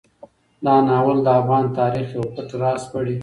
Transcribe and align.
دا 0.65 0.75
ناول 0.87 1.17
د 1.23 1.27
افغان 1.39 1.65
تاریخ 1.79 2.07
یو 2.17 2.25
پټ 2.35 2.49
راز 2.61 2.79
سپړي. 2.85 3.15